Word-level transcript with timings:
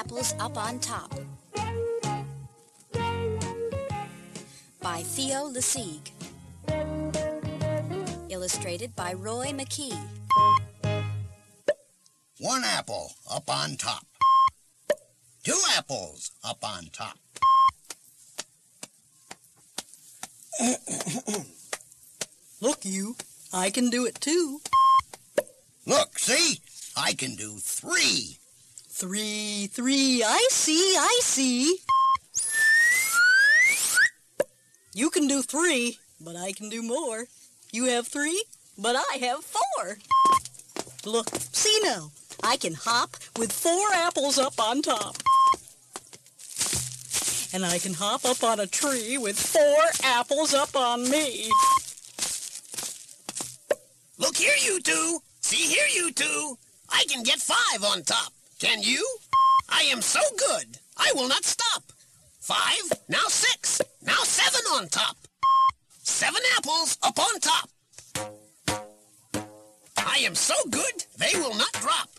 apples 0.00 0.34
up 0.40 0.56
on 0.56 0.78
top. 0.78 1.12
By 4.80 5.02
Theo 5.02 5.50
LeSieg. 5.52 6.10
Illustrated 8.30 8.96
by 8.96 9.12
Roy 9.12 9.48
McKie. 9.48 10.00
One 12.38 12.64
apple 12.64 13.12
up 13.30 13.50
on 13.50 13.76
top. 13.76 14.06
Two 15.44 15.60
apples 15.76 16.30
up 16.42 16.64
on 16.64 16.86
top. 16.92 17.18
Look, 22.62 22.86
you. 22.86 23.16
I 23.52 23.68
can 23.68 23.90
do 23.90 24.06
it 24.06 24.18
too. 24.18 24.60
Look, 25.84 26.18
see? 26.18 26.60
I 26.96 27.12
can 27.12 27.34
do 27.36 27.58
three. 27.58 28.38
Three, 29.00 29.66
three. 29.68 30.22
I 30.22 30.46
see, 30.50 30.94
I 30.94 31.20
see. 31.22 31.78
You 34.92 35.08
can 35.08 35.26
do 35.26 35.40
three, 35.40 35.98
but 36.20 36.36
I 36.36 36.52
can 36.52 36.68
do 36.68 36.82
more. 36.82 37.24
You 37.72 37.86
have 37.86 38.06
three, 38.08 38.44
but 38.76 38.96
I 38.96 39.16
have 39.22 39.42
four. 39.42 39.96
Look, 41.06 41.30
see 41.30 41.80
now. 41.82 42.10
I 42.44 42.58
can 42.58 42.74
hop 42.74 43.16
with 43.38 43.50
four 43.52 43.90
apples 43.94 44.38
up 44.38 44.60
on 44.60 44.82
top. 44.82 45.16
And 47.54 47.64
I 47.64 47.78
can 47.78 47.94
hop 47.94 48.26
up 48.26 48.44
on 48.44 48.60
a 48.60 48.66
tree 48.66 49.16
with 49.16 49.40
four 49.40 49.82
apples 50.04 50.52
up 50.52 50.76
on 50.76 51.08
me. 51.08 51.48
Look 54.18 54.36
here, 54.36 54.56
you 54.60 54.78
two. 54.82 55.20
See 55.40 55.72
here, 55.74 55.88
you 55.90 56.12
two. 56.12 56.58
I 56.90 57.06
can 57.08 57.22
get 57.22 57.38
five 57.38 57.82
on 57.82 58.02
top. 58.02 58.34
Can 58.60 58.82
you? 58.82 59.02
I 59.70 59.84
am 59.84 60.02
so 60.02 60.20
good. 60.36 60.78
I 60.98 61.12
will 61.14 61.28
not 61.28 61.44
stop. 61.44 61.82
Five, 62.40 62.92
now 63.08 63.24
six, 63.28 63.80
now 64.04 64.22
seven 64.22 64.60
on 64.72 64.88
top. 64.88 65.16
Seven 66.02 66.42
apples 66.58 66.98
up 67.02 67.18
on 67.18 67.40
top. 67.40 67.70
I 69.96 70.18
am 70.18 70.34
so 70.34 70.54
good, 70.68 71.04
they 71.16 71.30
will 71.38 71.54
not 71.54 71.72
drop. 71.72 72.10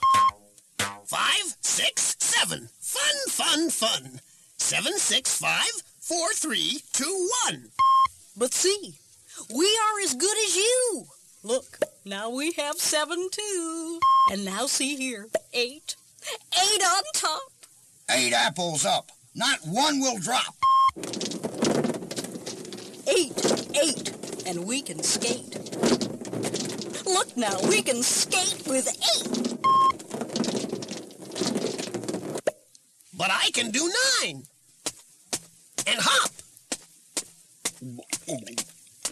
Five, 1.06 1.56
six, 1.62 2.16
seven. 2.19 2.69
Fun, 2.80 3.30
fun, 3.30 3.69
fun. 3.69 4.19
Seven, 4.58 4.97
six, 4.97 5.38
five, 5.38 5.72
four, 6.00 6.34
three, 6.34 6.80
two, 6.92 7.30
one. 7.45 7.66
But 8.36 8.56
see, 8.56 8.95
we 9.53 9.66
are 9.66 10.00
as 10.03 10.16
good 10.16 10.38
as 10.45 10.56
you. 10.56 11.06
Look, 11.44 11.78
now 12.03 12.31
we 12.31 12.53
have 12.53 12.78
seven 12.78 13.30
too. 13.30 14.00
And 14.31 14.44
now 14.44 14.66
see 14.66 14.95
here, 14.95 15.28
eight. 15.53 15.97
Eight 16.30 16.83
on 16.83 17.03
top. 17.14 17.52
Eight 18.09 18.33
apples 18.33 18.86
up. 18.86 19.11
Not 19.36 19.59
one 19.66 20.00
will 20.00 20.19
drop. 20.19 20.55
Eight, 23.08 23.78
eight. 23.81 24.44
And 24.45 24.66
we 24.66 24.81
can 24.81 25.02
skate. 25.02 25.55
Look 27.05 27.36
now, 27.38 27.58
we 27.67 27.81
can 27.81 28.03
skate 28.03 28.63
with 28.67 28.88
eight. 28.89 29.58
But 33.17 33.31
I 33.31 33.50
can 33.52 33.72
do 33.72 33.91
nine. 34.22 34.44
And 35.88 36.00
hop. 36.00 36.31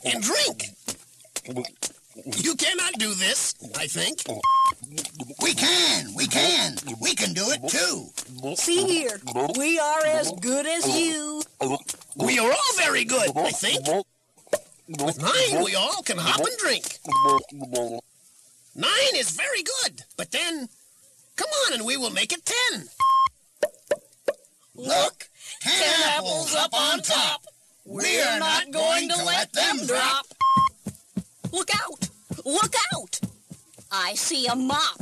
And 0.06 0.24
drink. 0.24 0.66
You 2.44 2.56
cannot 2.56 2.94
do 2.94 3.14
this, 3.14 3.56
I 3.78 3.88
think. 3.88 4.24
We 5.42 5.54
can, 5.54 6.14
we 6.16 6.28
can. 6.28 6.78
We 7.02 7.14
can 7.14 7.34
do 7.34 7.46
it 7.48 7.62
too. 7.70 8.56
See 8.56 8.86
here, 8.86 9.20
we 9.58 9.80
are 9.80 10.06
as 10.06 10.32
good 10.40 10.66
as 10.66 10.88
you. 10.88 11.42
We 12.16 12.40
are 12.40 12.50
all 12.50 12.74
very 12.78 13.04
good, 13.04 13.32
I 13.36 13.52
think. 13.52 13.86
With 14.88 15.22
nine, 15.22 15.64
we 15.64 15.76
all 15.76 16.02
can 16.04 16.18
hop 16.18 16.40
and 16.40 16.58
drink. 16.58 17.00
Nine 18.76 19.16
is 19.16 19.32
very 19.32 19.64
good, 19.64 20.04
but 20.18 20.32
then, 20.32 20.70
come 21.36 21.50
on 21.66 21.74
and 21.74 21.86
we 21.86 21.98
will 21.98 22.12
make 22.12 22.32
it 22.32 22.46
ten. 22.46 22.90
Look, 24.76 25.30
ten, 25.62 26.10
apples 26.18 26.56
up 26.56 26.74
on 26.74 27.02
top. 27.02 27.42
We 27.86 28.22
are 28.22 28.40
not 28.40 28.72
going 28.72 29.10
to 29.10 29.26
let 29.26 29.52
them 29.52 29.86
drop. 29.86 30.26
Look 31.52 31.70
out! 31.76 32.10
Look 32.46 32.76
out! 32.94 33.09
I 33.92 34.14
see 34.14 34.46
a 34.46 34.56
mop. 34.56 35.02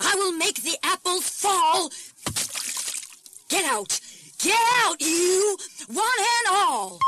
I 0.00 0.14
will 0.16 0.32
make 0.32 0.62
the 0.62 0.76
apples 0.82 1.28
fall. 1.28 1.90
Get 3.48 3.64
out! 3.66 4.00
Get 4.42 4.58
out, 4.82 5.00
you! 5.00 5.56
One 5.86 6.04
and 6.18 6.48
all! 6.50 6.98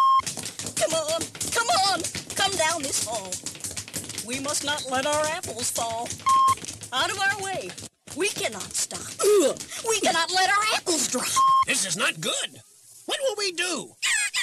Come 0.76 0.92
on, 0.92 1.20
come 1.50 1.66
on, 1.90 2.02
come 2.36 2.52
down 2.52 2.82
this 2.82 3.04
hall. 3.04 3.32
We 4.24 4.38
must 4.38 4.64
not 4.64 4.86
let 4.88 5.04
our 5.04 5.24
apples 5.26 5.70
fall. 5.72 6.08
Out 6.92 7.10
of 7.10 7.18
our 7.18 7.42
way. 7.42 7.70
We 8.16 8.28
cannot 8.28 8.72
stop. 8.74 9.00
We 9.88 10.00
cannot 10.00 10.30
let 10.32 10.50
our 10.50 10.64
apples 10.76 11.08
drop. 11.08 11.26
This 11.66 11.84
is 11.84 11.96
not 11.96 12.20
good. 12.20 12.60
What 13.06 13.18
will 13.22 13.34
we 13.36 13.50
do? 13.52 13.92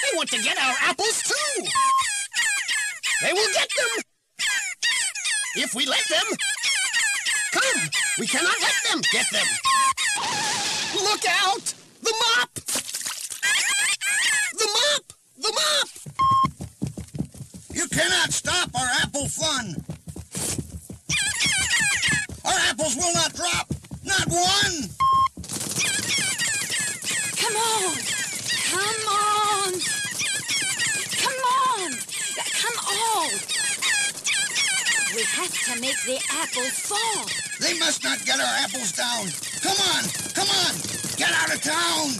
They 0.02 0.16
want 0.16 0.28
to 0.30 0.42
get 0.42 0.58
our 0.58 0.74
apples 0.82 1.22
too. 1.22 1.64
They 3.24 3.32
will 3.32 3.52
get 3.54 3.68
them. 3.74 4.02
If 5.56 5.74
we 5.74 5.86
let 5.86 6.06
them. 6.10 6.26
Come, 7.52 7.88
we 8.18 8.26
cannot 8.26 8.52
let 8.60 8.74
them 8.90 9.00
get 9.12 9.30
them. 9.32 9.46
Look 10.94 11.24
out! 11.26 11.74
The 12.02 12.14
mop! 12.20 12.54
The 14.52 14.68
mop! 14.74 15.12
The 15.40 15.52
mop! 15.54 15.88
You 17.72 17.88
cannot 17.88 18.30
stop 18.34 18.68
our 18.78 18.88
apple 19.00 19.26
fun. 19.28 19.82
Our 22.44 22.60
apples 22.68 22.94
will 22.94 23.14
not 23.14 23.32
drop. 23.32 23.72
Not 24.04 24.28
one. 24.28 24.90
Come 27.40 27.56
on! 27.56 27.96
Come 28.68 29.03
We 35.14 35.22
have 35.22 35.52
to 35.70 35.80
make 35.80 35.94
the 36.06 36.18
apples 36.28 36.74
fall. 36.90 37.24
They 37.60 37.78
must 37.78 38.02
not 38.02 38.24
get 38.24 38.40
our 38.40 38.54
apples 38.66 38.90
down. 38.90 39.30
Come 39.62 39.78
on, 39.94 40.02
come 40.34 40.48
on. 40.50 40.74
Get 41.14 41.30
out 41.30 41.54
of 41.54 41.62
town. 41.62 42.18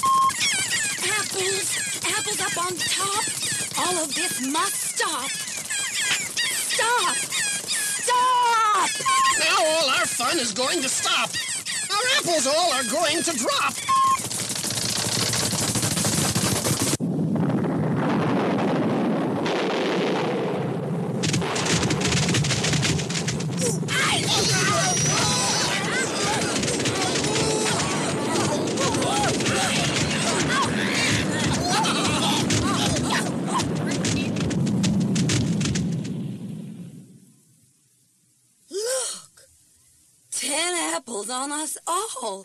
Apples! 1.03 1.75
Apples 2.06 2.41
up 2.41 2.56
on 2.65 2.77
top! 2.78 3.25
All 3.83 3.99
of 4.04 4.15
this 4.15 4.47
must 4.47 4.94
stop! 4.94 5.28
Stop! 6.71 7.16
Stop! 8.06 8.91
Now 9.41 9.59
all 9.59 9.91
our 9.91 10.06
fun 10.06 10.38
is 10.38 10.53
going 10.53 10.81
to 10.81 10.88
stop. 10.88 11.31
Our 11.91 12.06
apples 12.19 12.47
all 12.47 12.72
are 12.75 12.84
going 12.84 13.25
to 13.25 13.33
drop. 13.37 13.75
On 41.06 41.53
us 41.53 41.77
all. 41.86 42.45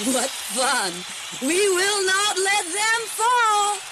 What 0.00 0.30
fun! 0.30 0.92
We 1.46 1.68
will 1.68 2.06
not 2.06 2.38
let 2.38 2.64
them 2.64 3.00
fall! 3.08 3.89